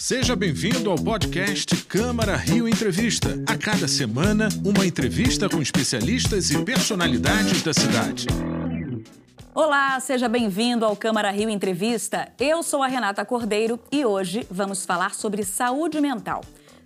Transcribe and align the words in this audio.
Seja 0.00 0.34
bem-vindo 0.34 0.90
ao 0.90 0.96
podcast 0.96 1.76
Câmara 1.84 2.34
Rio 2.34 2.66
Entrevista. 2.66 3.38
A 3.46 3.54
cada 3.54 3.86
semana, 3.86 4.48
uma 4.64 4.86
entrevista 4.86 5.46
com 5.46 5.60
especialistas 5.60 6.50
e 6.50 6.64
personalidades 6.64 7.62
da 7.62 7.74
cidade. 7.74 8.26
Olá, 9.54 10.00
seja 10.00 10.26
bem-vindo 10.26 10.86
ao 10.86 10.96
Câmara 10.96 11.30
Rio 11.30 11.50
Entrevista. 11.50 12.32
Eu 12.40 12.62
sou 12.62 12.82
a 12.82 12.86
Renata 12.86 13.26
Cordeiro 13.26 13.78
e 13.92 14.02
hoje 14.06 14.46
vamos 14.50 14.86
falar 14.86 15.14
sobre 15.14 15.44
saúde 15.44 16.00
mental. 16.00 16.40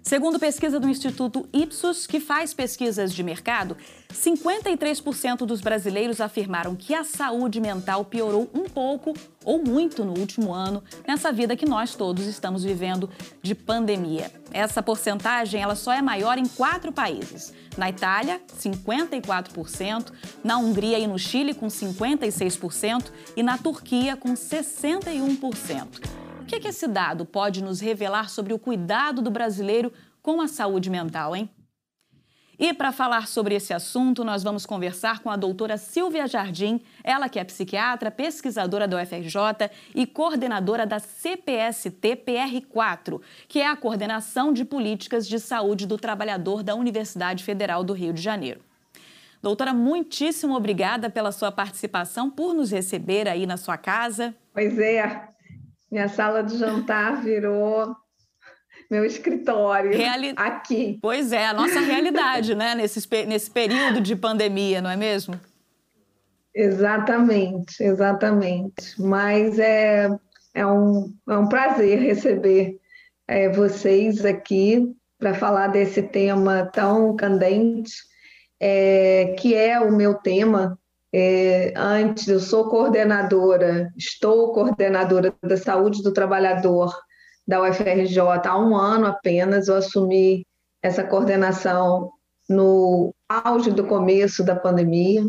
Segundo 0.04 0.38
pesquisa 0.38 0.78
do 0.78 0.86
Instituto 0.86 1.48
Ipsos, 1.50 2.06
que 2.06 2.20
faz 2.20 2.52
pesquisas 2.52 3.10
de 3.10 3.22
mercado, 3.22 3.74
53% 4.12 5.46
dos 5.46 5.62
brasileiros 5.62 6.20
afirmaram 6.20 6.76
que 6.76 6.94
a 6.94 7.02
saúde 7.02 7.58
mental 7.58 8.04
piorou 8.04 8.50
um 8.52 8.64
pouco 8.64 9.14
ou 9.42 9.64
muito 9.64 10.04
no 10.04 10.12
último 10.18 10.52
ano, 10.52 10.84
nessa 11.08 11.32
vida 11.32 11.56
que 11.56 11.64
nós 11.64 11.94
todos 11.94 12.26
estamos 12.26 12.62
vivendo 12.62 13.08
de 13.40 13.54
pandemia. 13.54 14.30
Essa 14.52 14.82
porcentagem 14.82 15.62
ela 15.62 15.74
só 15.74 15.90
é 15.90 16.02
maior 16.02 16.36
em 16.36 16.46
quatro 16.46 16.92
países. 16.92 17.54
Na 17.74 17.88
Itália, 17.88 18.42
54%, 18.60 20.12
na 20.44 20.58
Hungria 20.58 20.98
e 20.98 21.06
no 21.06 21.18
Chile, 21.18 21.54
com 21.54 21.68
56%, 21.68 23.10
e 23.34 23.42
na 23.42 23.56
Turquia, 23.56 24.18
com 24.18 24.34
61%. 24.34 26.23
Que, 26.54 26.60
que 26.60 26.68
esse 26.68 26.86
dado 26.86 27.24
pode 27.24 27.64
nos 27.64 27.80
revelar 27.80 28.30
sobre 28.30 28.52
o 28.52 28.58
cuidado 28.60 29.20
do 29.20 29.28
brasileiro 29.28 29.92
com 30.22 30.40
a 30.40 30.46
saúde 30.46 30.88
mental, 30.88 31.34
hein? 31.34 31.50
E 32.56 32.72
para 32.72 32.92
falar 32.92 33.26
sobre 33.26 33.56
esse 33.56 33.74
assunto, 33.74 34.22
nós 34.22 34.44
vamos 34.44 34.64
conversar 34.64 35.18
com 35.18 35.28
a 35.28 35.34
doutora 35.34 35.76
Silvia 35.76 36.28
Jardim, 36.28 36.80
ela 37.02 37.28
que 37.28 37.40
é 37.40 37.44
psiquiatra, 37.44 38.08
pesquisadora 38.08 38.86
da 38.86 39.02
UFRJ 39.02 39.68
e 39.96 40.06
coordenadora 40.06 40.86
da 40.86 41.00
CPST 41.00 42.22
PR4, 42.24 43.20
que 43.48 43.60
é 43.60 43.66
a 43.66 43.74
Coordenação 43.74 44.52
de 44.52 44.64
Políticas 44.64 45.26
de 45.26 45.40
Saúde 45.40 45.88
do 45.88 45.98
Trabalhador 45.98 46.62
da 46.62 46.76
Universidade 46.76 47.42
Federal 47.42 47.82
do 47.82 47.92
Rio 47.92 48.12
de 48.12 48.22
Janeiro. 48.22 48.60
Doutora, 49.42 49.74
muitíssimo 49.74 50.54
obrigada 50.54 51.10
pela 51.10 51.32
sua 51.32 51.50
participação, 51.50 52.30
por 52.30 52.54
nos 52.54 52.70
receber 52.70 53.28
aí 53.28 53.44
na 53.44 53.56
sua 53.56 53.76
casa. 53.76 54.32
Pois 54.54 54.78
é, 54.78 55.33
minha 55.94 56.08
sala 56.08 56.42
de 56.42 56.58
jantar 56.58 57.22
virou 57.22 57.94
meu 58.90 59.04
escritório 59.04 59.96
Reali... 59.96 60.34
aqui. 60.36 60.98
Pois 61.00 61.32
é, 61.32 61.46
a 61.46 61.54
nossa 61.54 61.78
realidade, 61.78 62.52
né? 62.52 62.74
Nesse, 62.74 63.08
nesse 63.28 63.48
período 63.48 64.00
de 64.00 64.16
pandemia, 64.16 64.82
não 64.82 64.90
é 64.90 64.96
mesmo? 64.96 65.38
Exatamente, 66.52 67.80
exatamente. 67.80 69.00
Mas 69.00 69.56
é, 69.60 70.10
é, 70.52 70.66
um, 70.66 71.14
é 71.28 71.38
um 71.38 71.48
prazer 71.48 72.00
receber 72.00 72.76
é, 73.28 73.48
vocês 73.48 74.24
aqui 74.24 74.92
para 75.16 75.32
falar 75.32 75.68
desse 75.68 76.02
tema 76.02 76.68
tão 76.72 77.14
candente, 77.14 77.92
é, 78.58 79.36
que 79.38 79.54
é 79.54 79.78
o 79.78 79.92
meu 79.92 80.14
tema 80.14 80.76
é, 81.16 81.72
antes, 81.76 82.26
eu 82.26 82.40
sou 82.40 82.68
coordenadora, 82.68 83.88
estou 83.96 84.52
coordenadora 84.52 85.32
da 85.40 85.56
saúde 85.56 86.02
do 86.02 86.12
trabalhador 86.12 86.92
da 87.46 87.62
UFRJ 87.62 88.18
há 88.44 88.58
um 88.58 88.74
ano 88.74 89.06
apenas. 89.06 89.68
Eu 89.68 89.76
assumi 89.76 90.44
essa 90.82 91.04
coordenação 91.04 92.10
no 92.48 93.14
auge 93.28 93.70
do 93.70 93.86
começo 93.86 94.42
da 94.42 94.56
pandemia. 94.56 95.24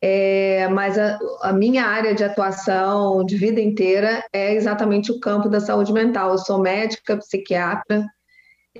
É, 0.00 0.68
mas 0.68 0.96
a, 0.96 1.18
a, 1.42 1.52
minha 1.52 1.84
área 1.84 2.14
de 2.14 2.22
atuação 2.22 3.24
de 3.24 3.36
vida 3.36 3.60
inteira 3.60 4.24
é 4.32 4.54
exatamente 4.54 5.10
o 5.10 5.18
campo 5.18 5.48
da 5.48 5.58
saúde 5.58 5.92
mental. 5.92 6.30
Eu 6.30 6.38
sou 6.38 6.60
médica, 6.60 7.16
psiquiatra, 7.16 8.06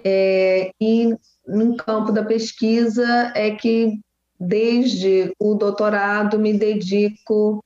é, 0.05 0.71
e 0.81 1.17
no 1.49 1.77
campo 1.77 2.13
da 2.13 2.25
pesquisa 2.25 3.33
é 3.35 3.51
que 3.51 3.99
desde 4.43 5.33
o 5.39 5.55
doutorado, 5.55 6.39
me 6.39 6.53
dedico 6.53 7.61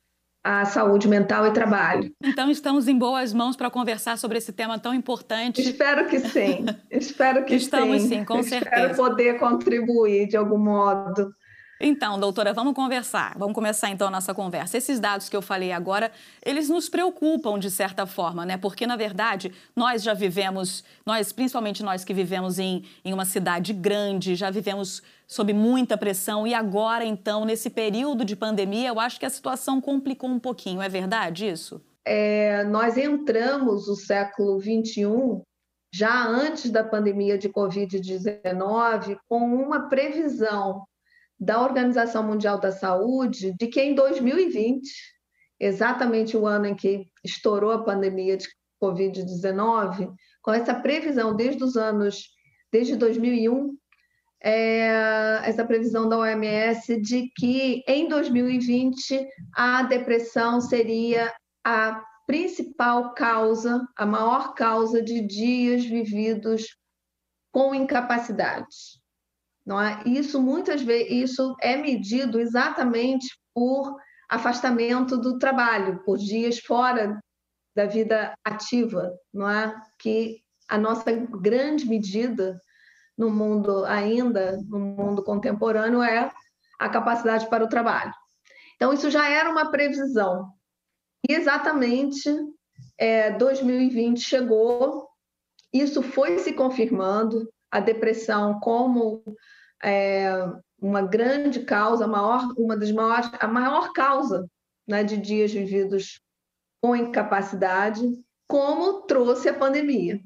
à 0.45 0.65
saúde 0.65 1.09
mental 1.09 1.47
e 1.47 1.53
trabalho. 1.53 2.13
Então, 2.23 2.51
estamos 2.51 2.87
em 2.87 2.97
boas 2.97 3.33
mãos 3.33 3.57
para 3.57 3.69
conversar 3.69 4.17
sobre 4.17 4.39
esse 4.39 4.53
tema 4.53 4.79
tão 4.79 4.95
importante. 4.95 5.61
Espero 5.61 6.07
que 6.07 6.21
sim. 6.21 6.65
Espero 6.89 7.45
que 7.45 7.55
estamos 7.57 8.03
sim. 8.03 8.09
sim, 8.09 8.25
com 8.25 8.43
certeza. 8.43 8.77
Espero 8.77 8.97
poder 8.97 9.39
contribuir 9.41 10.29
de 10.29 10.37
algum 10.37 10.59
modo 10.59 11.33
então, 11.79 12.19
doutora, 12.19 12.55
vamos 12.55 12.73
conversar. 12.75 13.37
Vamos 13.37 13.55
começar 13.55 13.91
então 13.91 14.09
a 14.09 14.11
nossa 14.11 14.33
conversa. 14.33 14.79
Esses 14.79 14.99
dados 14.99 15.29
que 15.29 15.37
eu 15.37 15.43
falei 15.43 15.73
agora, 15.73 16.11
eles 16.45 16.71
nos 16.71 16.89
preocupam 16.89 17.59
de 17.59 17.71
certa 17.71 18.07
forma, 18.07 18.47
né? 18.47 18.57
Porque, 18.57 18.87
na 18.87 18.97
verdade, 18.97 19.53
nós 19.75 20.03
já 20.03 20.15
vivemos, 20.15 20.83
nós, 21.05 21.33
principalmente 21.33 21.83
nós 21.83 22.03
que 22.03 22.15
vivemos 22.15 22.59
em, 22.59 22.85
em 23.05 23.13
uma 23.13 23.27
cidade 23.27 23.75
grande, 23.75 24.35
já 24.35 24.51
vivemos 24.51 25.03
sob 25.27 25.53
muita 25.53 25.99
pressão 25.99 26.47
e 26.47 26.55
agora, 26.55 27.05
então, 27.05 27.45
nesse 27.45 27.69
período 27.69 28.25
de 28.25 28.35
pandemia, 28.35 28.89
eu 28.89 28.99
acho 28.99 29.21
que 29.21 29.27
a 29.27 29.31
situação 29.31 29.81
complicou 29.81 30.31
um 30.31 30.39
pouquinho. 30.39 30.81
É 30.81 30.89
verdade 30.89 31.47
isso? 31.47 31.83
É, 32.07 32.65
nós 32.65 32.97
entramos 32.97 33.89
o 33.89 33.97
século 33.97 34.59
XXI 34.61 35.43
já 35.93 36.27
antes 36.27 36.71
da 36.71 36.85
pandemia 36.85 37.37
de 37.37 37.49
Covid-19 37.49 39.19
com 39.29 39.39
uma 39.39 39.89
previsão 39.89 40.85
da 41.39 41.63
Organização 41.63 42.23
Mundial 42.23 42.59
da 42.59 42.73
Saúde 42.73 43.55
de 43.59 43.67
que 43.67 43.81
em 43.81 43.95
2020, 43.95 44.89
exatamente 45.61 46.37
o 46.37 46.47
ano 46.47 46.67
em 46.67 46.75
que 46.75 47.07
estourou 47.25 47.73
a 47.73 47.85
pandemia 47.85 48.37
de 48.37 48.49
Covid-19, 48.83 50.13
com 50.43 50.53
essa 50.53 50.75
previsão 50.75 51.35
desde 51.35 51.63
os 51.63 51.77
anos, 51.77 52.29
desde 52.73 52.97
2001, 52.97 53.77
é, 54.43 55.41
essa 55.45 55.65
previsão 55.65 56.09
da 56.09 56.19
OMS 56.19 57.01
de 57.01 57.31
que 57.37 57.83
em 57.89 58.09
2020 58.09 59.27
a 59.55 59.83
depressão 59.83 60.61
seria 60.61 61.35
a 61.65 62.03
principal 62.27 63.15
causa, 63.15 63.87
a 63.97 64.05
maior 64.05 64.55
causa 64.55 65.03
de 65.03 65.21
dias 65.21 65.85
vividos 65.85 66.77
com 67.53 67.75
incapacidade. 67.75 68.67
Não 69.67 69.81
é? 69.81 70.01
Isso 70.07 70.41
muitas 70.41 70.81
vezes 70.81 71.31
isso 71.31 71.57
é 71.61 71.77
medido 71.77 72.39
exatamente 72.39 73.27
por 73.53 73.97
afastamento 74.29 75.17
do 75.17 75.39
trabalho, 75.39 76.03
por 76.05 76.19
dias 76.19 76.59
fora 76.61 77.21
da 77.75 77.85
vida 77.85 78.33
ativa, 78.45 79.13
não 79.35 79.49
é? 79.51 79.75
Que 79.99 80.41
a 80.69 80.79
nossa 80.79 81.11
grande 81.13 81.87
medida 81.87 82.61
no 83.19 83.31
mundo 83.31 83.85
ainda, 83.85 84.59
no 84.69 84.79
mundo 84.79 85.23
contemporâneo, 85.23 86.03
é 86.03 86.31
a 86.79 86.89
capacidade 86.89 87.49
para 87.49 87.65
o 87.65 87.69
trabalho. 87.69 88.13
Então, 88.77 88.93
isso 88.93 89.11
já 89.11 89.29
era 89.29 89.51
uma 89.51 89.71
previsão. 89.71 90.51
E 91.29 91.33
exatamente 91.33 92.31
é, 92.99 93.31
2020 93.33 94.21
chegou, 94.21 95.09
isso 95.73 96.03
foi 96.03 96.39
se 96.39 96.53
confirmando, 96.53 97.49
a 97.71 97.81
depressão 97.81 98.61
como 98.61 99.23
é, 99.83 100.31
uma 100.81 101.03
grande 101.03 101.61
causa, 101.61 102.07
maior, 102.07 102.47
uma 102.57 102.77
das 102.77 102.93
maiores, 102.93 103.31
a 103.39 103.47
maior 103.47 103.93
causa 103.93 104.49
né, 104.87 105.03
de 105.03 105.17
dias 105.17 105.53
vividos 105.53 106.21
com 106.81 106.95
incapacidade, 106.95 108.07
como 108.47 109.03
trouxe 109.03 109.49
a 109.49 109.55
pandemia. 109.55 110.21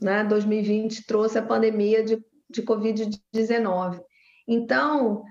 Né? 0.00 0.24
2020 0.24 1.06
trouxe 1.06 1.38
a 1.38 1.42
pandemia 1.42 2.02
de, 2.04 2.22
de 2.50 2.62
Covid-19. 2.62 4.00
Então, 4.46 5.22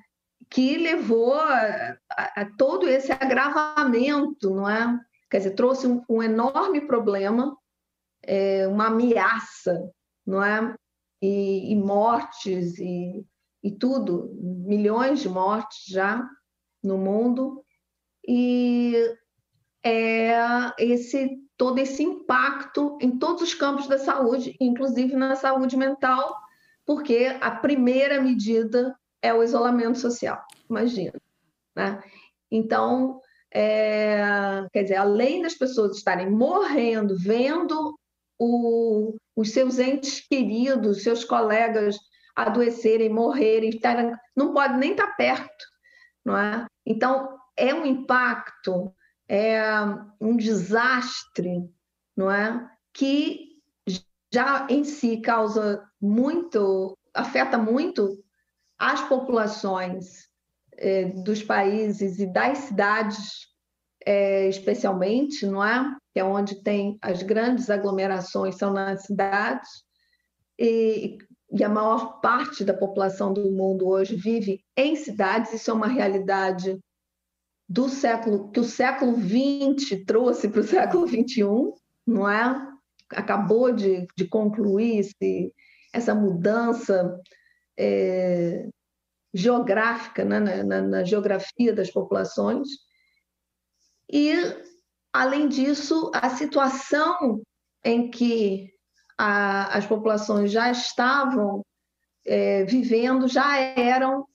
que 0.50 0.78
levou 0.78 1.36
a, 1.36 1.98
a, 2.12 2.42
a, 2.42 2.46
todo 2.58 2.88
esse 2.88 3.12
agravamento, 3.12 4.50
não 4.50 4.70
é? 4.70 5.00
Quer 5.30 5.38
dizer, 5.38 5.52
trouxe 5.52 5.88
um, 5.88 6.04
um 6.10 6.22
enorme 6.22 6.82
problema, 6.82 7.56
é, 8.24 8.68
uma 8.68 8.88
ameaça, 8.88 9.90
não 10.26 10.44
é? 10.44 10.76
E, 11.22 11.72
e 11.72 11.76
mortes 11.76 12.80
e 12.80 13.26
e 13.64 13.72
tudo, 13.72 14.34
milhões 14.42 15.20
de 15.20 15.30
mortes 15.30 15.86
já 15.86 16.28
no 16.84 16.98
mundo, 16.98 17.64
e 18.28 18.96
é 19.84 20.34
esse 20.80 21.40
todo 21.58 21.78
esse 21.78 22.02
impacto 22.02 22.98
em 23.00 23.20
todos 23.20 23.44
os 23.44 23.54
campos 23.54 23.88
da 23.88 24.00
saúde, 24.00 24.56
inclusive 24.60 25.16
na 25.16 25.36
saúde 25.36 25.78
mental, 25.78 26.36
porque 26.84 27.38
a 27.40 27.52
primeira 27.52 28.20
medida 28.20 28.98
é 29.22 29.32
o 29.32 29.44
isolamento 29.44 30.00
social, 30.00 30.44
imagina. 30.68 31.14
Né? 31.76 32.04
Então, 32.50 33.22
é, 33.54 34.66
quer 34.74 34.84
dizer, 34.84 34.96
além 34.96 35.44
das 35.44 35.54
pessoas 35.54 35.96
estarem 35.96 36.32
morrendo, 36.32 37.16
vendo 37.16 37.96
o, 38.40 39.16
os 39.36 39.52
seus 39.52 39.80
entes 39.80 40.20
queridos, 40.28 41.04
seus 41.04 41.24
colegas 41.24 41.98
adoecerem, 42.36 43.10
morrerem, 43.10 43.70
estarem, 43.70 44.14
não 44.36 44.54
pode 44.54 44.78
nem 44.78 44.92
estar 44.92 45.16
perto, 45.16 45.66
não 46.24 46.38
é? 46.38 46.66
Então 46.86 47.38
é 47.58 47.74
um 47.74 47.86
impacto, 47.86 48.94
é 49.28 49.62
um 50.20 50.36
desastre, 50.36 51.70
não 52.16 52.32
é? 52.32 52.70
Que 52.94 53.52
já 54.34 54.66
em 54.70 54.84
si 54.84 55.18
causa 55.18 55.84
muito, 56.00 56.98
afeta 57.14 57.58
muito 57.58 58.24
as 58.80 59.02
populações 59.02 60.30
é, 60.74 61.06
dos 61.06 61.44
países 61.44 62.20
e 62.20 62.26
das 62.26 62.60
cidades, 62.60 63.48
é, 64.06 64.48
especialmente, 64.48 65.46
não 65.46 65.64
é? 65.64 65.96
Que 66.14 66.20
é 66.20 66.24
onde 66.24 66.62
tem 66.62 66.98
as 67.02 67.24
grandes 67.24 67.70
aglomerações, 67.70 68.58
são 68.58 68.74
nas 68.74 69.04
cidades, 69.04 69.70
e, 70.60 71.18
e 71.52 71.64
a 71.64 71.70
maior 71.70 72.20
parte 72.22 72.64
da 72.64 72.74
população 72.74 73.34
do 73.34 73.52
mundo 73.52 73.88
hoje 73.88 74.16
vive 74.16 74.64
em 74.78 74.96
cidades, 74.96 75.54
isso 75.54 75.72
é 75.72 75.74
uma 75.74 75.88
realidade 75.88 76.80
do 77.68 77.88
século 77.90 78.52
que 78.52 78.60
o 78.60 78.64
século 78.64 79.18
XX 79.18 80.04
trouxe 80.06 80.50
para 80.50 80.60
o 80.60 80.64
século 80.64 81.08
XXI, 81.08 81.46
não 82.06 82.30
é? 82.30 82.70
Acabou 83.10 83.72
de, 83.72 84.06
de 84.16 84.28
concluir 84.28 85.00
esse, 85.00 85.54
essa 85.94 86.14
mudança 86.14 87.20
é, 87.78 88.68
geográfica, 89.34 90.24
né? 90.24 90.40
na, 90.40 90.64
na, 90.64 90.82
na 90.82 91.04
geografia 91.04 91.74
das 91.74 91.90
populações. 91.90 92.68
E, 94.12 94.34
além 95.14 95.48
disso, 95.48 96.12
a 96.14 96.30
situação 96.30 97.42
em 97.84 98.10
que 98.10 98.70
a, 99.18 99.78
as 99.78 99.86
populações 99.86 100.52
já 100.52 100.72
estavam 100.72 101.64
é, 102.26 102.64
vivendo 102.66 103.28
já 103.28 103.58
eram 103.58 104.26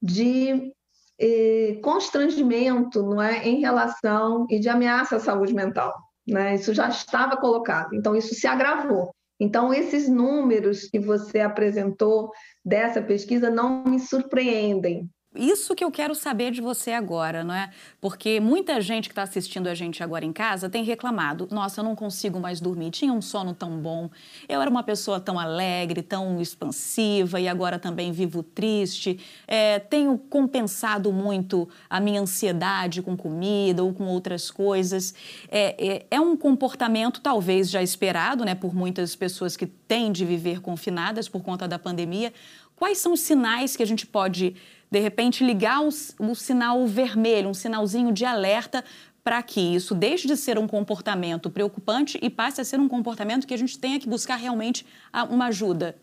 de 0.00 0.72
eh, 1.18 1.78
constrangimento 1.82 3.02
não 3.02 3.22
é, 3.22 3.46
em 3.46 3.60
relação 3.60 4.46
e 4.50 4.58
de 4.58 4.68
ameaça 4.68 5.16
à 5.16 5.20
saúde 5.20 5.54
mental. 5.54 5.94
Né? 6.26 6.54
Isso 6.56 6.74
já 6.74 6.88
estava 6.88 7.36
colocado, 7.36 7.94
então 7.94 8.16
isso 8.16 8.34
se 8.34 8.46
agravou. 8.46 9.14
Então, 9.40 9.72
esses 9.74 10.08
números 10.08 10.88
que 10.88 10.98
você 11.00 11.40
apresentou 11.40 12.30
dessa 12.64 13.02
pesquisa 13.02 13.50
não 13.50 13.84
me 13.84 13.98
surpreendem, 13.98 15.08
isso 15.34 15.74
que 15.74 15.82
eu 15.82 15.90
quero 15.90 16.14
saber 16.14 16.50
de 16.50 16.60
você 16.60 16.92
agora, 16.92 17.42
não 17.42 17.54
é? 17.54 17.70
Porque 18.00 18.38
muita 18.38 18.80
gente 18.80 19.08
que 19.08 19.12
está 19.12 19.22
assistindo 19.22 19.66
a 19.66 19.74
gente 19.74 20.02
agora 20.02 20.24
em 20.24 20.32
casa 20.32 20.68
tem 20.68 20.84
reclamado: 20.84 21.48
nossa, 21.50 21.80
eu 21.80 21.84
não 21.84 21.96
consigo 21.96 22.38
mais 22.38 22.60
dormir, 22.60 22.90
tinha 22.90 23.12
um 23.12 23.22
sono 23.22 23.54
tão 23.54 23.78
bom, 23.78 24.10
eu 24.48 24.60
era 24.60 24.70
uma 24.70 24.82
pessoa 24.82 25.18
tão 25.18 25.38
alegre, 25.38 26.02
tão 26.02 26.40
expansiva 26.40 27.40
e 27.40 27.48
agora 27.48 27.78
também 27.78 28.12
vivo 28.12 28.42
triste, 28.42 29.18
é, 29.46 29.78
tenho 29.78 30.18
compensado 30.18 31.12
muito 31.12 31.68
a 31.88 31.98
minha 31.98 32.20
ansiedade 32.20 33.00
com 33.00 33.16
comida 33.16 33.82
ou 33.82 33.92
com 33.94 34.04
outras 34.04 34.50
coisas. 34.50 35.14
É, 35.48 35.94
é, 35.94 36.06
é 36.10 36.20
um 36.20 36.36
comportamento 36.36 37.20
talvez 37.20 37.70
já 37.70 37.82
esperado, 37.82 38.44
né, 38.44 38.54
por 38.54 38.74
muitas 38.74 39.16
pessoas 39.16 39.56
que 39.56 39.66
têm 39.66 40.12
de 40.12 40.24
viver 40.24 40.60
confinadas 40.60 41.28
por 41.28 41.42
conta 41.42 41.66
da 41.66 41.78
pandemia. 41.78 42.32
Quais 42.76 42.98
são 42.98 43.12
os 43.12 43.20
sinais 43.20 43.76
que 43.76 43.82
a 43.82 43.86
gente 43.86 44.06
pode 44.06 44.56
de 44.92 45.00
repente 45.00 45.42
ligar 45.42 45.82
o, 45.82 45.88
o 45.88 46.34
sinal 46.34 46.86
vermelho, 46.86 47.48
um 47.48 47.54
sinalzinho 47.54 48.12
de 48.12 48.26
alerta 48.26 48.84
para 49.24 49.42
que 49.42 49.58
isso 49.58 49.94
deixe 49.94 50.28
de 50.28 50.36
ser 50.36 50.58
um 50.58 50.68
comportamento 50.68 51.48
preocupante 51.48 52.18
e 52.20 52.28
passe 52.28 52.60
a 52.60 52.64
ser 52.64 52.78
um 52.78 52.88
comportamento 52.88 53.46
que 53.46 53.54
a 53.54 53.56
gente 53.56 53.78
tenha 53.78 53.98
que 53.98 54.06
buscar 54.06 54.36
realmente 54.36 54.84
uma 55.30 55.46
ajuda 55.46 55.96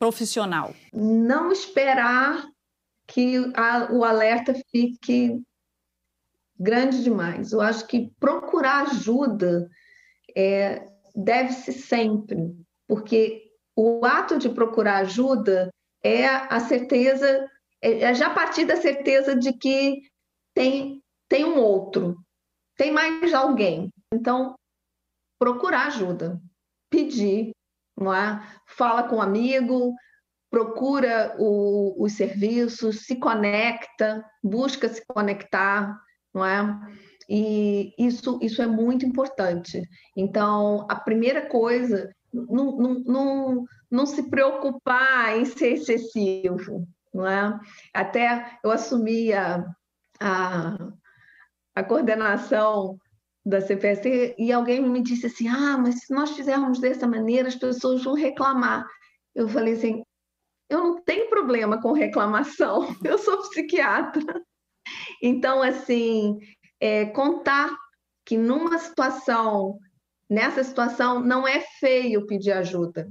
profissional? 0.00 0.74
Não 0.92 1.52
esperar 1.52 2.44
que 3.06 3.52
a, 3.54 3.92
o 3.92 4.02
alerta 4.02 4.52
fique 4.68 5.40
grande 6.58 7.04
demais. 7.04 7.52
Eu 7.52 7.60
acho 7.60 7.86
que 7.86 8.10
procurar 8.18 8.88
ajuda 8.88 9.70
é, 10.36 10.88
deve-se 11.14 11.72
sempre, 11.72 12.52
porque 12.88 13.44
o 13.76 14.04
ato 14.04 14.38
de 14.38 14.48
procurar 14.48 14.96
ajuda 15.02 15.70
é 16.02 16.26
a 16.26 16.58
certeza 16.58 17.48
é, 17.84 18.04
é 18.04 18.14
já 18.14 18.30
partir 18.30 18.64
da 18.64 18.76
certeza 18.76 19.36
de 19.36 19.52
que 19.52 20.00
tem, 20.54 21.02
tem 21.28 21.44
um 21.44 21.58
outro, 21.58 22.16
tem 22.76 22.90
mais 22.90 23.34
alguém. 23.34 23.90
Então, 24.12 24.54
procurar 25.38 25.88
ajuda, 25.88 26.40
pedir, 26.88 27.52
não 27.96 28.12
é? 28.12 28.42
fala 28.66 29.02
com 29.02 29.16
um 29.16 29.22
amigo, 29.22 29.94
procura 30.50 31.36
o, 31.38 32.02
os 32.02 32.14
serviços, 32.14 33.04
se 33.04 33.16
conecta, 33.16 34.24
busca 34.42 34.88
se 34.88 35.04
conectar, 35.06 36.00
não 36.32 36.44
é? 36.44 36.80
E 37.28 37.92
isso, 37.98 38.38
isso 38.40 38.62
é 38.62 38.66
muito 38.66 39.04
importante. 39.04 39.82
Então, 40.16 40.86
a 40.88 40.96
primeira 40.96 41.48
coisa, 41.48 42.14
não, 42.32 42.76
não, 42.76 42.94
não, 43.00 43.64
não 43.90 44.06
se 44.06 44.28
preocupar 44.30 45.38
em 45.38 45.44
ser 45.44 45.74
excessivo, 45.74 46.86
não 47.14 47.26
é? 47.26 47.60
Até 47.92 48.58
eu 48.62 48.70
assumi 48.70 49.32
a, 49.32 49.64
a, 50.20 50.76
a 51.74 51.84
coordenação 51.84 52.98
da 53.44 53.60
CPSC 53.60 54.34
e 54.38 54.52
alguém 54.52 54.80
me 54.82 55.02
disse 55.02 55.26
assim: 55.26 55.48
ah, 55.48 55.78
mas 55.78 56.00
se 56.00 56.14
nós 56.14 56.30
fizermos 56.30 56.80
dessa 56.80 57.06
maneira, 57.06 57.48
as 57.48 57.54
pessoas 57.54 58.02
vão 58.02 58.14
reclamar. 58.14 58.84
Eu 59.34 59.48
falei 59.48 59.74
assim: 59.74 60.02
eu 60.68 60.82
não 60.82 61.02
tenho 61.02 61.28
problema 61.28 61.80
com 61.80 61.92
reclamação, 61.92 62.88
eu 63.04 63.18
sou 63.18 63.38
psiquiatra. 63.48 64.42
Então, 65.22 65.62
assim, 65.62 66.38
é, 66.80 67.06
contar 67.06 67.70
que 68.24 68.36
numa 68.36 68.78
situação, 68.78 69.78
nessa 70.28 70.64
situação, 70.64 71.20
não 71.20 71.46
é 71.46 71.60
feio 71.78 72.26
pedir 72.26 72.52
ajuda. 72.52 73.08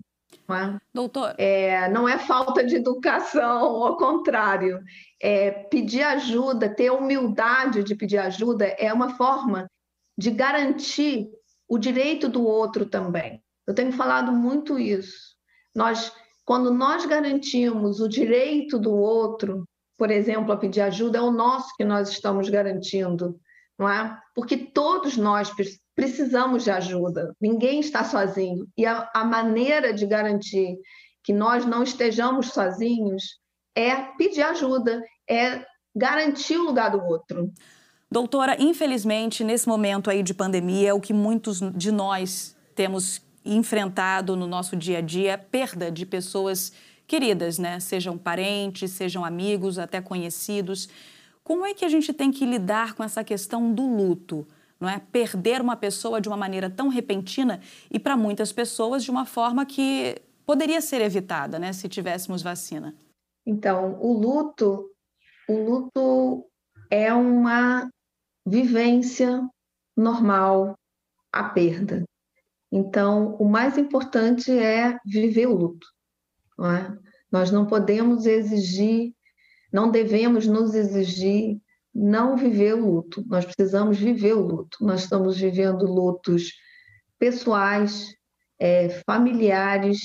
Não 0.48 0.56
é? 0.56 0.80
Doutor. 0.94 1.36
É, 1.38 1.90
não 1.90 2.08
é 2.08 2.18
falta 2.18 2.64
de 2.64 2.76
educação, 2.76 3.42
ao 3.84 3.98
contrário. 3.98 4.80
É, 5.22 5.52
pedir 5.52 6.04
ajuda, 6.04 6.74
ter 6.74 6.92
humildade 6.92 7.84
de 7.84 7.96
pedir 7.96 8.18
ajuda 8.18 8.66
é 8.66 8.92
uma 8.92 9.16
forma 9.16 9.70
de 10.18 10.32
garantir 10.32 11.30
o 11.68 11.78
direito 11.78 12.30
do 12.30 12.46
outro 12.46 12.86
também. 12.86 13.42
Eu 13.66 13.74
tenho 13.74 13.92
falado 13.92 14.32
muito 14.32 14.78
isso. 14.78 15.34
Nós, 15.74 16.12
quando 16.46 16.72
nós 16.72 17.06
garantimos 17.06 18.00
o 18.00 18.08
direito 18.08 18.78
do 18.78 18.94
outro, 18.94 19.68
por 19.98 20.12
exemplo, 20.12 20.52
a 20.52 20.58
pedir 20.58 20.82
ajuda, 20.82 21.18
é 21.18 21.22
o 21.22 21.32
nosso 21.32 21.74
que 21.76 21.86
nós 21.86 22.10
estamos 22.10 22.50
garantindo, 22.50 23.40
não 23.78 23.90
é? 23.90 24.20
Porque 24.36 24.58
todos 24.58 25.18
nós 25.18 25.50
precisamos 25.96 26.64
de 26.64 26.72
ajuda, 26.72 27.36
ninguém 27.40 27.80
está 27.80 28.04
sozinho. 28.04 28.68
E 28.78 28.86
a, 28.86 29.10
a 29.14 29.24
maneira 29.24 29.94
de 29.94 30.06
garantir 30.06 30.78
que 31.24 31.34
nós 31.34 31.66
não 31.66 31.84
estejamos 31.84 32.48
sozinhos 32.48 33.40
é 33.76 33.96
pedir 34.18 34.42
ajuda, 34.42 35.02
é 35.30 35.66
garantir 35.96 36.58
o 36.58 36.66
lugar 36.66 36.92
do 36.92 37.04
outro. 37.04 37.52
Doutora, 38.12 38.56
infelizmente, 38.62 39.44
nesse 39.44 39.68
momento 39.68 40.10
aí 40.10 40.22
de 40.22 40.34
pandemia, 40.34 40.90
é 40.90 40.94
o 40.94 41.02
que 41.02 41.14
muitos 41.14 41.60
de 41.74 41.92
nós 41.92 42.56
temos 42.76 43.22
enfrentado 43.46 44.36
no 44.36 44.48
nosso 44.48 44.76
dia 44.76 45.00
a 45.00 45.02
dia, 45.02 45.38
perda 45.38 45.92
de 45.92 46.06
pessoas 46.06 46.72
queridas, 47.08 47.58
né? 47.58 47.80
Sejam 47.80 48.18
parentes, 48.18 48.92
sejam 48.92 49.26
amigos, 49.26 49.78
até 49.78 50.02
conhecidos. 50.02 50.88
Como 51.44 51.66
é 51.66 51.74
que 51.74 51.84
a 51.84 51.90
gente 51.90 52.14
tem 52.14 52.32
que 52.32 52.46
lidar 52.46 52.94
com 52.94 53.04
essa 53.04 53.24
questão 53.24 53.74
do 53.74 53.86
luto? 53.86 54.48
Não 54.84 54.90
é? 54.90 55.00
Perder 55.00 55.62
uma 55.62 55.78
pessoa 55.78 56.20
de 56.20 56.28
uma 56.28 56.36
maneira 56.36 56.70
tão 56.70 56.90
repentina 56.90 57.62
e 57.90 57.98
para 57.98 58.18
muitas 58.18 58.52
pessoas 58.52 59.02
de 59.02 59.10
uma 59.10 59.26
forma 59.26 59.66
que 59.66 60.22
poderia 60.46 60.82
ser 60.82 61.00
evitada, 61.00 61.58
né, 61.58 61.72
se 61.72 61.88
tivéssemos 61.88 62.42
vacina. 62.42 62.94
Então, 63.46 63.98
o 64.02 64.12
luto, 64.12 64.90
o 65.48 65.54
luto 65.54 66.46
é 66.92 67.14
uma 67.14 67.90
vivência 68.46 69.42
normal, 69.96 70.78
a 71.32 71.46
perda. 71.46 72.04
Então, 72.70 73.36
o 73.36 73.48
mais 73.48 73.78
importante 73.78 74.52
é 74.52 74.98
viver 75.06 75.48
o 75.48 75.56
luto. 75.56 75.88
Não 76.58 76.72
é? 76.72 76.98
Nós 77.32 77.52
não 77.52 77.66
podemos 77.66 78.26
exigir, 78.26 79.14
não 79.72 79.90
devemos 79.90 80.46
nos 80.46 80.74
exigir 80.76 81.62
não 81.94 82.36
viver 82.36 82.74
o 82.74 82.86
luto. 82.86 83.24
Nós 83.28 83.46
precisamos 83.46 83.98
viver 84.00 84.34
o 84.34 84.42
luto. 84.42 84.78
Nós 84.82 85.04
estamos 85.04 85.38
vivendo 85.38 85.86
lutos 85.86 86.52
pessoais, 87.20 88.16
é, 88.60 88.90
familiares 89.06 90.00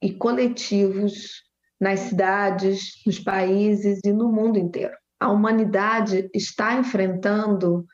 e 0.00 0.12
coletivos 0.12 1.42
nas 1.80 2.00
cidades, 2.00 3.02
nos 3.06 3.18
países 3.18 4.00
e 4.04 4.12
no 4.12 4.30
mundo 4.30 4.58
inteiro. 4.58 4.94
A 5.18 5.30
humanidade 5.30 6.30
está 6.34 6.74
enfrentando 6.74 7.86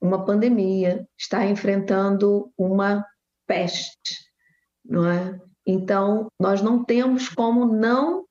uma 0.00 0.24
pandemia, 0.24 1.06
está 1.18 1.44
enfrentando 1.44 2.52
uma 2.56 3.04
peste, 3.46 4.16
não 4.84 5.08
é? 5.08 5.38
Então, 5.66 6.28
nós 6.40 6.62
não 6.62 6.84
temos 6.84 7.28
como 7.28 7.66
não 7.66 8.24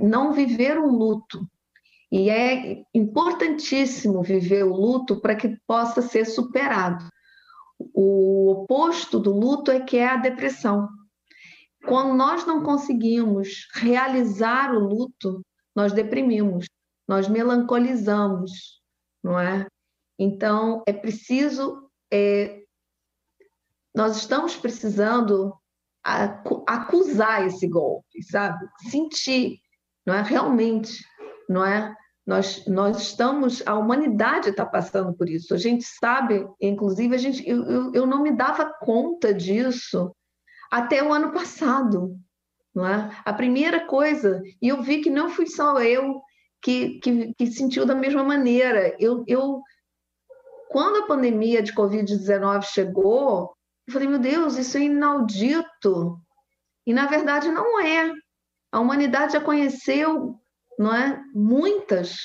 não 0.00 0.32
viver 0.32 0.78
um 0.78 0.86
luto, 0.86 1.44
e 2.12 2.28
é 2.28 2.84
importantíssimo 2.92 4.22
viver 4.22 4.64
o 4.64 4.76
luto 4.76 5.18
para 5.18 5.34
que 5.34 5.56
possa 5.66 6.02
ser 6.02 6.26
superado. 6.26 7.08
o 7.94 8.50
oposto 8.50 9.18
do 9.18 9.32
luto 9.32 9.70
é 9.70 9.80
que 9.80 9.96
é 9.96 10.06
a 10.06 10.16
depressão. 10.16 10.88
Quando 11.84 12.14
nós 12.14 12.46
não 12.46 12.62
conseguimos 12.62 13.66
realizar 13.74 14.72
o 14.72 14.78
luto, 14.78 15.44
nós 15.74 15.92
deprimimos, 15.92 16.66
nós 17.08 17.26
melancolizamos, 17.28 18.80
não 19.24 19.40
é? 19.40 19.66
Então, 20.16 20.84
é 20.86 20.92
preciso. 20.92 21.90
É, 22.12 22.62
nós 23.92 24.18
estamos 24.18 24.54
precisando 24.54 25.52
acusar 26.66 27.46
esse 27.46 27.66
golpe, 27.66 28.22
sabe? 28.22 28.64
Sentir, 28.90 29.58
não 30.06 30.14
é? 30.14 30.22
Realmente, 30.22 31.04
não 31.48 31.64
é? 31.64 31.96
Nós, 32.26 32.64
nós 32.66 33.02
estamos, 33.02 33.62
a 33.66 33.74
humanidade 33.74 34.50
está 34.50 34.64
passando 34.64 35.12
por 35.12 35.28
isso. 35.28 35.52
A 35.54 35.56
gente 35.56 35.84
sabe, 35.84 36.46
inclusive, 36.60 37.14
a 37.14 37.18
gente, 37.18 37.48
eu, 37.48 37.64
eu, 37.64 37.92
eu 37.92 38.06
não 38.06 38.22
me 38.22 38.30
dava 38.30 38.72
conta 38.80 39.34
disso 39.34 40.14
até 40.70 41.02
o 41.02 41.12
ano 41.12 41.32
passado. 41.32 42.16
Não 42.74 42.86
é? 42.86 43.10
A 43.24 43.32
primeira 43.32 43.86
coisa, 43.86 44.40
e 44.60 44.68
eu 44.68 44.82
vi 44.82 45.02
que 45.02 45.10
não 45.10 45.28
fui 45.28 45.46
só 45.46 45.80
eu 45.82 46.22
que, 46.62 47.00
que, 47.00 47.34
que 47.34 47.46
sentiu 47.48 47.84
da 47.84 47.94
mesma 47.94 48.22
maneira. 48.22 48.96
Eu, 48.98 49.24
eu, 49.26 49.60
quando 50.70 51.02
a 51.02 51.06
pandemia 51.06 51.60
de 51.60 51.74
Covid-19 51.74 52.62
chegou, 52.62 53.52
eu 53.86 53.92
falei, 53.92 54.08
meu 54.08 54.20
Deus, 54.20 54.56
isso 54.56 54.78
é 54.78 54.82
inaudito. 54.82 56.18
E, 56.86 56.94
na 56.94 57.06
verdade, 57.06 57.50
não 57.50 57.80
é. 57.80 58.12
A 58.70 58.80
humanidade 58.80 59.34
já 59.34 59.40
conheceu 59.40 60.40
não 60.78 60.94
é? 60.94 61.22
Muitas 61.34 62.20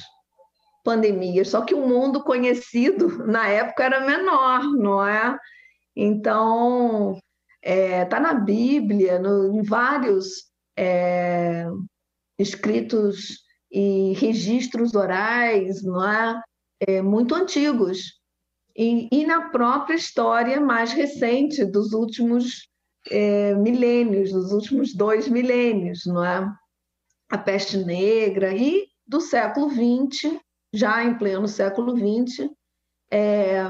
pandemias, 0.83 1.49
só 1.49 1.61
que 1.61 1.73
o 1.73 1.85
mundo 1.85 2.23
conhecido 2.23 3.25
na 3.25 3.47
época 3.47 3.83
era 3.83 4.05
menor, 4.05 4.63
não 4.73 5.05
é? 5.05 5.37
Então, 5.95 7.17
está 7.61 7.73
é, 7.73 8.05
tá 8.05 8.19
na 8.19 8.33
Bíblia, 8.33 9.19
no, 9.19 9.59
em 9.59 9.63
vários 9.63 10.45
é, 10.77 11.65
escritos 12.39 13.39
e 13.71 14.13
registros 14.13 14.95
orais, 14.95 15.83
não 15.83 16.09
é? 16.09 16.41
é 16.79 17.01
muito 17.01 17.35
antigos. 17.35 18.17
E, 18.75 19.09
e, 19.11 19.25
na 19.25 19.49
própria 19.49 19.95
história 19.95 20.61
mais 20.61 20.93
recente 20.93 21.65
dos 21.65 21.93
últimos 21.93 22.69
é, 23.09 23.55
milênios, 23.55 24.31
dos 24.31 24.51
últimos 24.51 24.93
dois 24.93 25.27
milênios, 25.27 26.05
não 26.05 26.23
é? 26.23 26.47
A 27.29 27.37
peste 27.37 27.77
negra 27.77 28.55
e 28.55 28.87
do 29.05 29.21
século 29.21 29.69
XX, 29.69 30.39
já 30.73 31.03
em 31.03 31.17
pleno 31.17 31.47
século 31.47 31.95
XX, 31.95 32.49
é, 33.11 33.61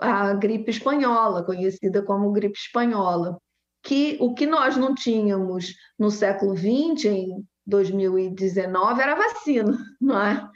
a 0.00 0.34
gripe 0.34 0.70
espanhola, 0.70 1.44
conhecida 1.44 2.02
como 2.02 2.32
gripe 2.32 2.58
espanhola, 2.58 3.40
que 3.82 4.16
o 4.20 4.34
que 4.34 4.46
nós 4.46 4.76
não 4.76 4.94
tínhamos 4.94 5.74
no 5.98 6.10
século 6.10 6.56
XX, 6.56 7.04
em 7.06 7.48
2019, 7.66 9.00
era 9.00 9.14
vacina, 9.14 9.78
não 10.00 10.20
é? 10.20 10.48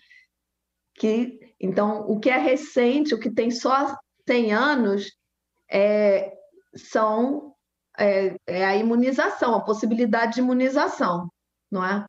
Que, 0.95 1.55
então, 1.61 2.09
o 2.09 2.19
que 2.19 2.29
é 2.29 2.39
recente, 2.39 3.15
o 3.15 3.19
que 3.19 3.31
tem 3.31 3.51
só 3.51 3.97
100 4.27 4.53
anos, 4.53 5.13
é, 5.71 6.33
são 6.75 7.52
é, 7.99 8.37
é 8.47 8.65
a 8.65 8.77
imunização, 8.77 9.55
a 9.55 9.65
possibilidade 9.65 10.35
de 10.35 10.41
imunização, 10.41 11.29
não 11.71 11.85
é? 11.85 12.05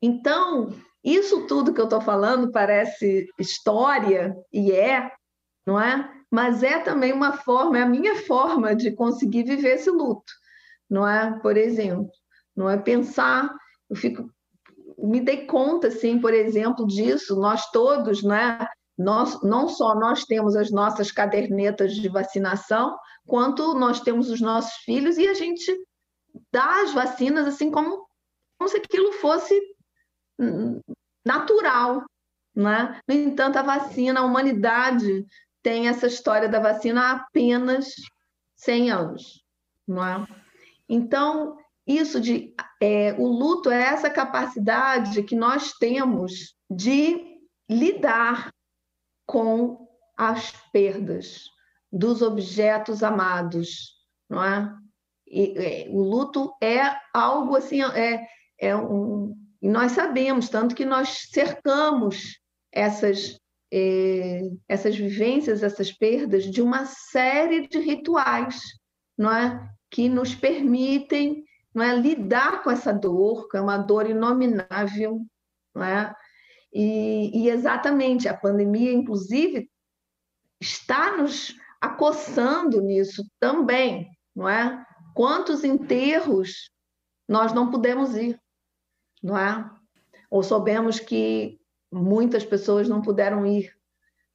Então, 0.00 0.72
isso 1.02 1.46
tudo 1.46 1.72
que 1.72 1.80
eu 1.80 1.84
estou 1.84 2.00
falando 2.00 2.50
parece 2.50 3.28
história, 3.38 4.36
e 4.52 4.72
é, 4.72 5.10
não 5.66 5.80
é? 5.80 6.10
Mas 6.30 6.62
é 6.62 6.78
também 6.78 7.12
uma 7.12 7.32
forma, 7.32 7.78
é 7.78 7.82
a 7.82 7.88
minha 7.88 8.16
forma 8.22 8.74
de 8.74 8.92
conseguir 8.92 9.44
viver 9.44 9.74
esse 9.74 9.90
luto, 9.90 10.32
não 10.88 11.06
é? 11.06 11.38
Por 11.40 11.56
exemplo, 11.56 12.10
não 12.54 12.68
é 12.68 12.76
pensar, 12.76 13.48
eu 13.88 13.96
fico, 13.96 14.28
me 14.98 15.20
dei 15.20 15.46
conta, 15.46 15.88
assim, 15.88 16.20
por 16.20 16.34
exemplo, 16.34 16.86
disso, 16.86 17.36
nós 17.36 17.70
todos, 17.70 18.22
não 18.22 18.34
é? 18.34 18.66
Nós, 18.98 19.40
não 19.42 19.68
só 19.68 19.94
nós 19.94 20.24
temos 20.24 20.56
as 20.56 20.70
nossas 20.70 21.12
cadernetas 21.12 21.94
de 21.94 22.08
vacinação, 22.08 22.96
quanto 23.26 23.74
nós 23.74 24.00
temos 24.00 24.30
os 24.30 24.40
nossos 24.40 24.72
filhos 24.84 25.18
e 25.18 25.26
a 25.26 25.34
gente 25.34 25.76
dá 26.52 26.82
as 26.82 26.92
vacinas 26.92 27.46
assim 27.46 27.70
como, 27.70 28.08
como 28.58 28.70
se 28.70 28.76
aquilo 28.76 29.12
fosse 29.14 29.60
hum, 30.38 30.80
natural. 31.24 32.04
Né? 32.54 33.00
No 33.06 33.14
entanto, 33.14 33.58
a 33.58 33.62
vacina, 33.62 34.20
a 34.20 34.24
humanidade 34.24 35.26
tem 35.62 35.88
essa 35.88 36.06
história 36.06 36.48
da 36.48 36.60
vacina 36.60 37.02
há 37.02 37.10
apenas 37.12 37.88
100 38.56 38.90
anos. 38.90 39.44
Não 39.86 40.04
é? 40.04 40.26
Então, 40.88 41.58
isso 41.86 42.20
de 42.20 42.54
é, 42.80 43.14
o 43.18 43.26
luto 43.26 43.70
é 43.70 43.82
essa 43.82 44.10
capacidade 44.10 45.22
que 45.22 45.36
nós 45.36 45.72
temos 45.72 46.56
de 46.70 47.38
lidar 47.68 48.52
com 49.26 49.88
as 50.16 50.52
perdas 50.72 51.50
dos 51.92 52.22
objetos 52.22 53.02
amados, 53.02 53.94
não 54.28 54.42
é? 54.42 54.72
E, 55.26 55.58
é, 55.58 55.88
o 55.90 56.02
luto 56.02 56.54
é 56.62 56.80
algo 57.12 57.56
assim, 57.56 57.82
é, 57.82 58.26
é 58.58 58.76
um, 58.76 59.34
e 59.60 59.68
nós 59.68 59.92
sabemos 59.92 60.48
tanto 60.48 60.74
que 60.74 60.84
nós 60.84 61.28
cercamos 61.30 62.38
essas 62.72 63.38
é, 63.72 64.42
essas 64.68 64.96
vivências, 64.96 65.62
essas 65.62 65.90
perdas 65.90 66.44
de 66.44 66.62
uma 66.62 66.86
série 66.86 67.66
de 67.66 67.78
rituais, 67.78 68.60
não 69.18 69.30
é? 69.34 69.68
Que 69.90 70.08
nos 70.08 70.34
permitem, 70.34 71.44
não 71.74 71.82
é, 71.82 71.96
lidar 71.96 72.62
com 72.62 72.70
essa 72.70 72.92
dor, 72.92 73.48
que 73.48 73.56
é 73.56 73.60
uma 73.60 73.76
dor 73.76 74.08
inominável, 74.08 75.20
não 75.74 75.84
é? 75.84 76.14
E, 76.72 77.42
e 77.42 77.48
exatamente 77.48 78.28
a 78.28 78.36
pandemia, 78.36 78.92
inclusive, 78.92 79.68
está 80.60 81.16
nos 81.16 81.54
acossando 81.80 82.80
nisso 82.80 83.24
também, 83.38 84.08
não 84.34 84.48
é? 84.48 84.84
Quantos 85.14 85.64
enterros 85.64 86.70
nós 87.28 87.52
não 87.52 87.70
pudemos 87.70 88.14
ir, 88.16 88.40
não 89.22 89.36
é? 89.36 89.68
Ou 90.30 90.42
soubemos 90.42 90.98
que 90.98 91.58
muitas 91.90 92.44
pessoas 92.44 92.88
não 92.88 93.00
puderam 93.00 93.46
ir, 93.46 93.72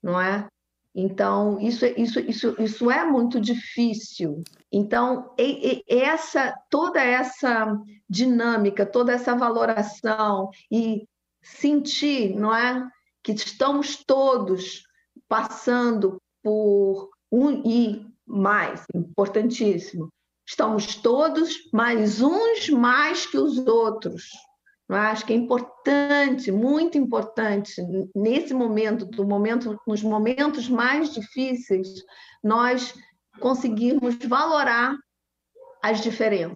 não 0.01 0.19
é? 0.19 0.47
Então, 0.93 1.57
isso, 1.59 1.85
isso, 1.85 2.19
isso, 2.19 2.55
isso 2.59 2.91
é 2.91 3.05
muito 3.05 3.39
difícil. 3.39 4.43
Então, 4.71 5.33
essa 5.87 6.53
toda 6.69 7.01
essa 7.01 7.77
dinâmica, 8.09 8.85
toda 8.85 9.13
essa 9.13 9.33
valoração 9.33 10.49
e 10.69 11.07
sentir, 11.41 12.35
não 12.35 12.53
é, 12.53 12.85
que 13.23 13.31
estamos 13.31 14.03
todos 14.03 14.83
passando 15.29 16.21
por 16.43 17.09
um, 17.31 17.61
e 17.65 18.05
mais, 18.27 18.83
importantíssimo, 18.93 20.09
estamos 20.47 20.95
todos, 20.95 21.55
mas 21.73 22.21
uns 22.21 22.69
mais 22.69 23.25
que 23.25 23.37
os 23.37 23.57
outros. 23.59 24.29
Eu 24.89 24.95
acho 24.97 25.25
que 25.25 25.31
é 25.31 25.35
importante, 25.37 26.51
muito 26.51 26.97
importante, 26.97 27.81
nesse 28.13 28.53
momento, 28.53 29.05
do 29.05 29.25
momento, 29.25 29.79
nos 29.87 30.03
momentos 30.03 30.67
mais 30.67 31.13
difíceis, 31.13 31.87
nós 32.43 32.93
conseguirmos 33.39 34.15
valorar 34.25 34.93
as 35.81 36.01
diferenças. 36.01 36.55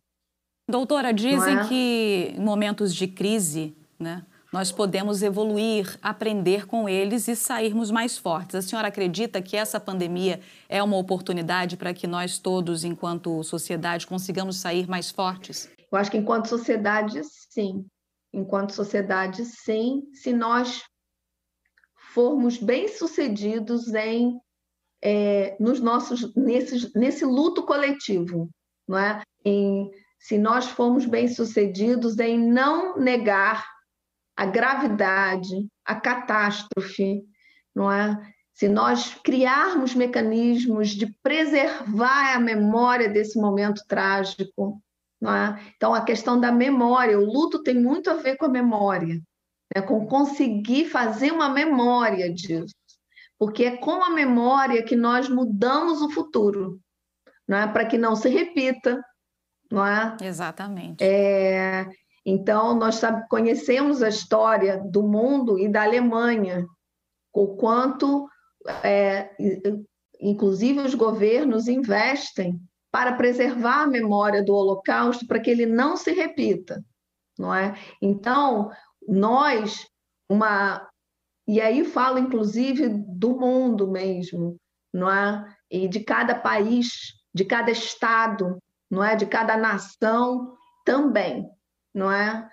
Doutora, 0.70 1.14
dizem 1.14 1.60
é? 1.60 1.68
que 1.68 2.34
em 2.36 2.42
momentos 2.42 2.94
de 2.94 3.08
crise, 3.08 3.78
né, 4.00 4.26
nós 4.56 4.72
podemos 4.72 5.22
evoluir, 5.22 6.00
aprender 6.02 6.66
com 6.66 6.88
eles 6.88 7.28
e 7.28 7.36
sairmos 7.36 7.92
mais 7.92 8.18
fortes. 8.18 8.56
A 8.56 8.62
senhora 8.62 8.88
acredita 8.88 9.42
que 9.42 9.58
essa 9.58 9.82
pandemia 9.82 10.40
é 10.70 10.82
uma 10.82 10.96
oportunidade 10.96 11.76
para 11.76 11.94
que 11.94 12.08
nós 12.08 12.40
todos, 12.40 12.86
enquanto 12.86 13.44
sociedade, 13.44 14.08
consigamos 14.08 14.56
sair 14.56 14.88
mais 14.88 15.12
fortes? 15.12 15.70
Eu 15.92 15.98
acho 15.98 16.10
que 16.10 16.16
enquanto 16.16 16.48
sociedade, 16.48 17.20
sim. 17.50 17.86
Enquanto 18.34 18.72
sociedade, 18.72 19.44
sim, 19.44 20.04
se 20.14 20.32
nós 20.32 20.84
formos 22.14 22.58
bem-sucedidos 22.58 23.94
em 23.94 24.40
é, 25.04 25.58
nos 25.60 25.82
nossos 25.82 26.34
nesse, 26.34 26.98
nesse 26.98 27.26
luto 27.26 27.66
coletivo, 27.66 28.50
não 28.88 28.98
é? 28.98 29.22
Em, 29.44 29.92
se 30.18 30.38
nós 30.38 30.66
formos 30.66 31.06
bem-sucedidos 31.06 32.18
em 32.20 32.40
não 32.40 32.98
negar 32.98 33.75
a 34.36 34.46
gravidade, 34.46 35.68
a 35.86 35.96
catástrofe, 35.96 37.24
não 37.74 37.92
é? 37.92 38.18
Se 38.54 38.70
nós 38.70 39.14
criarmos 39.24 39.94
mecanismos 39.94 40.90
de 40.90 41.08
preservar 41.22 42.36
a 42.36 42.40
memória 42.40 43.10
desse 43.10 43.38
momento 43.40 43.84
trágico, 43.88 44.82
não 45.20 45.34
é? 45.34 45.60
Então 45.76 45.94
a 45.94 46.04
questão 46.04 46.40
da 46.40 46.52
memória, 46.52 47.20
o 47.20 47.26
luto 47.26 47.64
tem 47.64 47.76
muito 47.76 48.10
a 48.10 48.16
ver 48.16 48.38
com 48.38 48.46
a 48.46 48.50
memória, 48.50 49.22
né? 49.76 49.82
com 49.82 50.06
conseguir 50.08 50.86
fazer 50.86 51.32
uma 51.32 51.50
memória 51.50 52.32
disso. 52.32 52.74
porque 53.38 53.66
é 53.66 53.78
com 53.78 54.04
a 54.04 54.10
memória 54.10 54.84
que 54.84 54.96
nós 54.96 55.28
mudamos 55.28 56.02
o 56.02 56.10
futuro, 56.10 56.80
não 57.48 57.58
é? 57.58 57.68
Para 57.68 57.86
que 57.86 57.98
não 57.98 58.16
se 58.16 58.30
repita, 58.30 59.04
não 59.70 59.86
é? 59.86 60.16
Exatamente. 60.22 61.04
É, 61.04 61.86
então, 62.26 62.74
nós 62.74 63.00
conhecemos 63.30 64.02
a 64.02 64.10
história 64.10 64.82
do 64.84 65.04
mundo 65.04 65.60
e 65.60 65.70
da 65.70 65.84
Alemanha, 65.84 66.66
o 67.32 67.56
quanto, 67.56 68.28
é, 68.84 69.30
inclusive, 70.20 70.80
os 70.80 70.96
governos 70.96 71.68
investem 71.68 72.60
para 72.92 73.14
preservar 73.14 73.84
a 73.84 73.88
memória 73.88 74.44
do 74.44 74.56
Holocausto, 74.56 75.28
para 75.28 75.40
que 75.40 75.52
ele 75.52 75.68
não 75.68 75.96
se 75.96 76.14
repita, 76.14 76.84
não 77.38 77.54
é? 77.54 77.76
Então, 78.02 78.72
nós, 79.08 79.86
uma, 80.28 80.90
e 81.48 81.62
aí 81.62 81.84
falo 81.84 82.18
inclusive 82.18 82.88
do 82.90 83.38
mundo 83.38 83.88
mesmo, 83.88 84.58
não 84.92 85.12
é? 85.12 85.46
E 85.70 85.88
de 85.88 86.00
cada 86.00 86.34
país, 86.34 86.88
de 87.34 87.46
cada 87.46 87.70
estado, 87.70 88.58
não 88.90 89.04
é? 89.04 89.16
De 89.16 89.28
cada 89.28 89.58
nação 89.58 90.56
também, 90.86 91.50
não 91.96 92.12
é? 92.12 92.48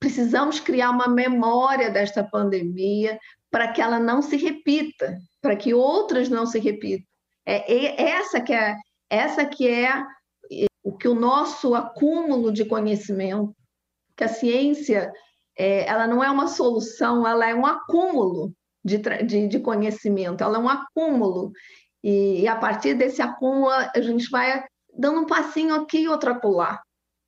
Precisamos 0.00 0.58
criar 0.58 0.90
uma 0.90 1.06
memória 1.06 1.90
desta 1.90 2.24
pandemia 2.24 3.18
para 3.50 3.68
que 3.72 3.80
ela 3.80 4.00
não 4.00 4.22
se 4.22 4.36
repita, 4.36 5.16
para 5.40 5.54
que 5.54 5.74
outras 5.74 6.28
não 6.28 6.46
se 6.46 6.58
repitam. 6.58 7.06
É, 7.44 7.72
é 7.72 8.10
essa 8.10 8.40
que 8.40 8.52
é 8.52 8.74
essa 9.08 9.44
que 9.44 9.68
é 9.68 10.02
o 10.82 10.96
que 10.96 11.08
o 11.08 11.14
nosso 11.14 11.74
acúmulo 11.74 12.52
de 12.52 12.64
conhecimento, 12.64 13.54
que 14.16 14.24
a 14.24 14.28
ciência 14.28 15.12
é, 15.58 15.86
ela 15.86 16.06
não 16.06 16.22
é 16.22 16.30
uma 16.30 16.48
solução, 16.48 17.26
ela 17.26 17.48
é 17.48 17.54
um 17.54 17.66
acúmulo 17.66 18.52
de, 18.84 18.98
de, 18.98 19.48
de 19.48 19.60
conhecimento, 19.60 20.42
ela 20.42 20.58
é 20.58 20.60
um 20.60 20.68
acúmulo. 20.68 21.52
E, 22.02 22.42
e, 22.42 22.48
a 22.48 22.54
partir 22.54 22.94
desse 22.94 23.20
acúmulo, 23.20 23.70
a 23.70 24.00
gente 24.00 24.30
vai 24.30 24.64
dando 24.96 25.20
um 25.20 25.26
passinho 25.26 25.74
aqui 25.74 26.02
e 26.02 26.08
outro 26.08 26.30
acolá. 26.30 26.80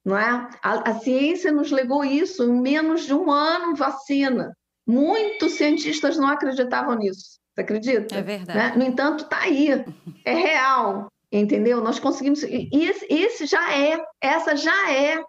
Não 0.08 0.16
é? 0.16 0.48
A, 0.62 0.90
a 0.90 0.94
ciência 1.00 1.52
nos 1.52 1.70
legou 1.70 2.02
isso 2.02 2.42
em 2.42 2.62
menos 2.62 3.04
de 3.04 3.12
um 3.12 3.30
ano 3.30 3.76
vacina. 3.76 4.56
Muitos 4.86 5.52
cientistas 5.52 6.16
não 6.16 6.28
acreditavam 6.28 6.94
nisso. 6.94 7.38
Você 7.52 7.60
acredita? 7.60 8.16
É 8.16 8.22
verdade. 8.22 8.58
Né? 8.58 8.74
No 8.74 8.90
entanto, 8.90 9.24
está 9.24 9.42
aí. 9.42 9.84
É 10.24 10.32
real. 10.32 11.12
Entendeu? 11.30 11.82
Nós 11.82 11.98
conseguimos. 11.98 12.42
E 12.42 12.70
esse, 12.72 13.06
esse 13.10 13.44
já 13.44 13.76
é, 13.76 14.02
essa 14.18 14.56
já 14.56 14.90
é 14.90 15.22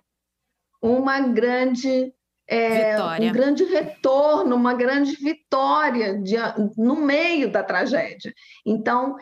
uma 0.81 1.19
grande 1.19 2.13
é, 2.48 2.98
um 3.21 3.33
grande 3.33 3.65
retorno, 3.65 4.55
uma 4.55 4.74
grande 4.74 5.13
vitória 5.17 6.17
de, 6.21 6.36
no 6.77 6.95
meio 6.95 7.51
da 7.51 7.62
tragédia. 7.62 8.33
Então, 8.65 9.17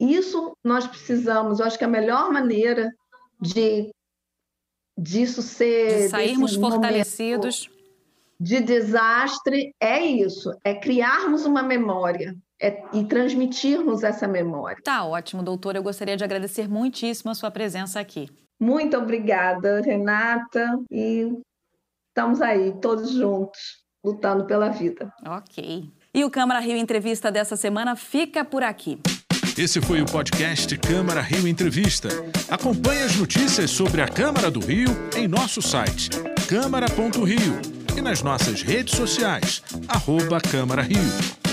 isso 0.00 0.56
nós 0.64 0.86
precisamos, 0.86 1.60
eu 1.60 1.66
acho 1.66 1.78
que 1.78 1.84
a 1.84 1.88
melhor 1.88 2.32
maneira 2.32 2.90
de 3.38 3.92
disso 4.96 5.42
ser. 5.42 6.04
De 6.04 6.08
sairmos 6.08 6.54
fortalecidos. 6.54 7.70
De 8.38 8.60
desastre 8.60 9.74
é 9.78 10.00
isso, 10.00 10.50
é 10.64 10.74
criarmos 10.74 11.44
uma 11.44 11.62
memória. 11.62 12.34
É, 12.62 12.82
e 12.92 13.06
transmitirmos 13.06 14.02
essa 14.02 14.28
memória. 14.28 14.82
Tá 14.84 15.02
ótimo, 15.02 15.42
doutora. 15.42 15.78
Eu 15.78 15.82
gostaria 15.82 16.14
de 16.14 16.22
agradecer 16.22 16.68
muitíssimo 16.68 17.30
a 17.30 17.34
sua 17.34 17.50
presença 17.50 17.98
aqui. 17.98 18.28
Muito 18.60 18.98
obrigada, 18.98 19.80
Renata. 19.80 20.78
E 20.90 21.32
estamos 22.10 22.42
aí, 22.42 22.74
todos 22.78 23.12
juntos, 23.12 23.82
lutando 24.04 24.44
pela 24.44 24.68
vida. 24.68 25.10
Ok. 25.26 25.90
E 26.12 26.22
o 26.22 26.30
Câmara 26.30 26.60
Rio 26.60 26.76
Entrevista 26.76 27.32
dessa 27.32 27.56
semana 27.56 27.96
fica 27.96 28.44
por 28.44 28.62
aqui. 28.62 29.00
Esse 29.60 29.78
foi 29.78 30.00
o 30.00 30.06
podcast 30.06 30.74
Câmara 30.78 31.20
Rio 31.20 31.46
Entrevista. 31.46 32.08
Acompanhe 32.48 33.02
as 33.02 33.14
notícias 33.14 33.70
sobre 33.70 34.00
a 34.00 34.08
Câmara 34.08 34.50
do 34.50 34.58
Rio 34.58 34.88
em 35.14 35.28
nosso 35.28 35.60
site 35.60 36.08
câmara.rio 36.48 37.60
e 37.94 38.00
nas 38.00 38.22
nossas 38.22 38.62
redes 38.62 38.96
sociais, 38.96 39.62
arroba 39.86 40.40
Câmara 40.40 40.80
Rio. 40.80 41.49